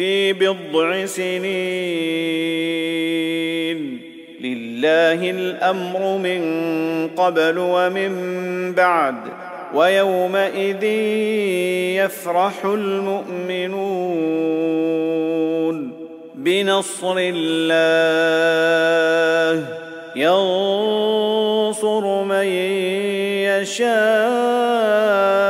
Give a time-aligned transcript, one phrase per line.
[0.00, 1.40] في بضع سنين.
[4.40, 6.40] لله الأمر من
[7.16, 8.12] قبل ومن
[8.72, 9.14] بعد
[9.74, 10.84] ويومئذ
[12.04, 13.80] يفرح المؤمنون.
[16.34, 18.04] بنصر الله
[20.16, 22.46] ينصر من
[23.44, 25.49] يشاء.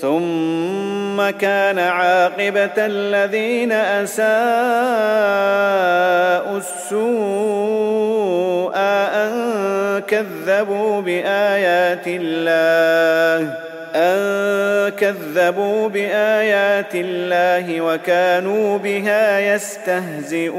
[0.00, 4.28] ثم كان عاقبة الذين أساءوا
[6.58, 8.08] السوء
[8.76, 9.32] أن
[10.08, 13.54] كذبوا بآيات الله
[13.94, 20.58] أن كذبوا بآيات الله وكانوا بها يستهزئون.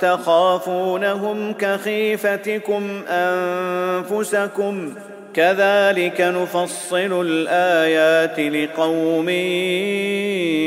[0.00, 4.94] تخافونهم كخيفتكم أنفسكم
[5.34, 9.28] كذلك نفصل الآيات لقوم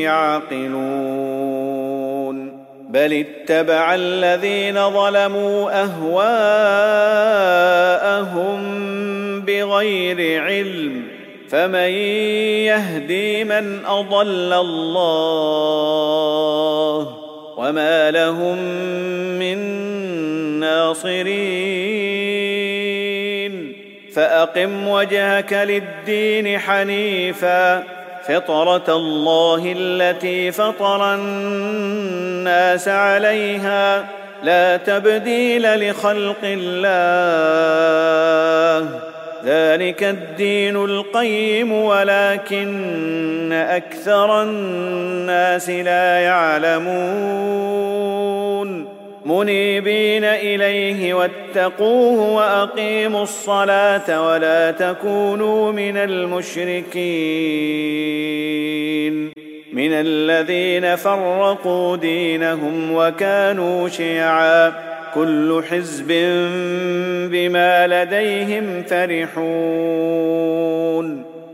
[0.01, 1.63] يعقلون
[2.89, 6.23] بل اتبع الذين ظلموا أهواءهم
[9.41, 11.03] بغير علم
[11.49, 11.89] فمن
[12.69, 16.03] يهدي من أضل الله
[17.63, 18.57] وما لهم
[19.39, 19.57] من
[20.59, 21.33] ناصرين
[24.15, 27.83] فاقم وجهك للدين حنيفا
[28.27, 34.05] فطره الله التي فطر الناس عليها
[34.43, 37.53] لا تبديل لخلق الله
[39.45, 47.73] ذلك الدين القيم ولكن أكثر الناس لا يعلمون.
[49.25, 57.03] منيبين إليه واتقوه وأقيموا الصلاة ولا تكونوا من المشركين.
[59.73, 64.92] من الذين فرقوا دينهم وكانوا شيعا.
[65.15, 66.07] كل حزب
[67.31, 70.43] بما لديهم فرحون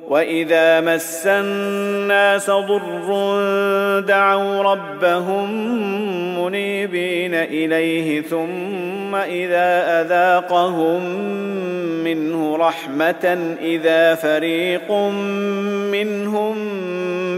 [0.09, 3.09] وإذا مس الناس ضر
[3.99, 5.49] دعوا ربهم
[6.43, 11.03] منيبين إليه ثم إذا أذاقهم
[12.03, 14.91] منه رحمة إذا فريق
[15.91, 16.55] منهم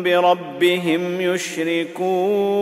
[0.03, 2.61] بربهم يشركون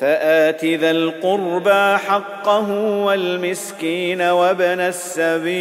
[0.00, 2.70] فآت ذا القربى حقه
[3.04, 5.60] والمسكين وابن السبيل.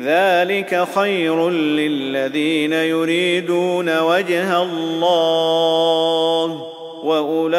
[0.00, 6.62] ذلك خير للذين يريدون وجه الله
[7.04, 7.54] وأولئك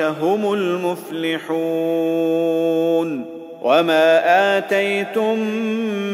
[0.00, 2.27] هم المفلحون.
[3.78, 5.38] وما اتيتم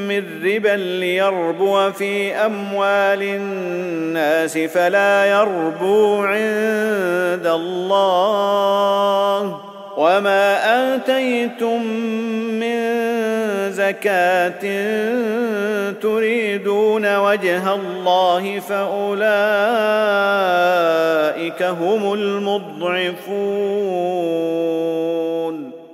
[0.09, 8.61] من ربا ليربو في اموال الناس فلا يربو عند الله
[9.97, 10.56] وما
[10.94, 11.83] اتيتم
[12.61, 12.80] من
[13.73, 14.62] زكاه
[15.90, 19.23] تريدون وجه الله فاولئك
[21.62, 23.85] هم المضعفون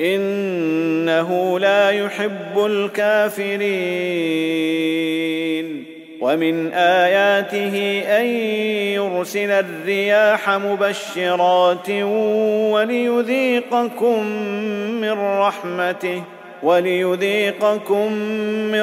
[0.00, 3.66] إنه لا يحب الكافرين.
[6.20, 8.26] ومن آياته أن
[8.96, 11.90] يرسل الرياح مبشرات
[12.70, 14.26] وليذيقكم
[15.00, 16.22] من رحمته
[16.62, 18.12] وليذيقكم
[18.72, 18.82] من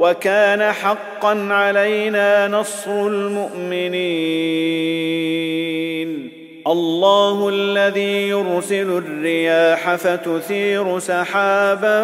[0.00, 3.90] وكان حقا علينا نصر المؤمنين.
[6.66, 12.00] الله الذي يرسل الرياح فتثير سحابا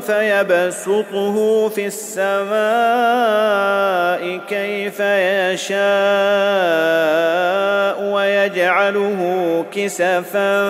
[0.00, 2.50] فيبسطه في السماء
[4.48, 5.80] كيف يشاء
[8.14, 10.66] ويجعله كسفا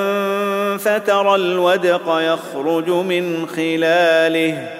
[0.76, 4.79] فترى الودق يخرج من خلاله.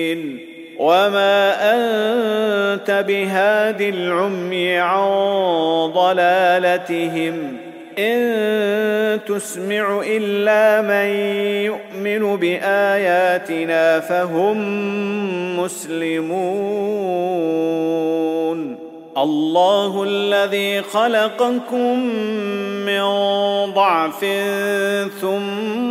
[0.81, 5.07] وما انت بهاد العمي عن
[5.93, 7.57] ضلالتهم
[7.99, 11.09] ان تسمع الا من
[11.65, 14.57] يؤمن باياتنا فهم
[15.59, 16.81] مسلمون
[19.17, 21.99] الله الذي خلقكم
[22.85, 23.03] من
[23.73, 24.25] ضعف
[25.21, 25.90] ثم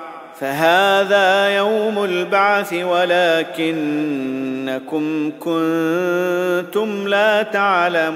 [0.41, 3.71] فهذا يوم البعث ولكنكم
[5.39, 8.11] كنتم لا تعلمون.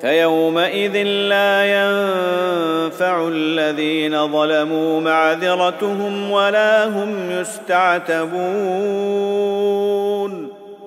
[0.00, 8.36] فيومئذ لا ينفع الذين ظلموا معذرتهم ولا هم يستعتبون.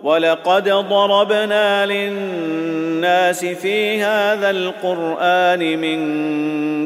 [0.03, 5.99] ولقد ضربنا للناس في هذا القرآن من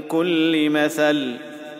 [0.01, 1.52] كل مثل.